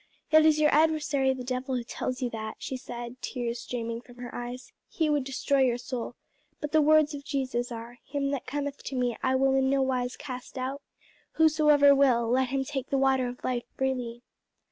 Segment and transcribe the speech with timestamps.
[0.31, 4.15] "It is your adversary the devil who tells you that," she said, tears streaming from
[4.15, 6.15] her eyes; "he would destroy your soul:
[6.59, 9.83] but the words of Jesus are, 'Him that cometh to me I will in no
[9.83, 10.81] wise cast out?'
[11.33, 14.23] 'Whosoever will, let him take the water of life freely.'"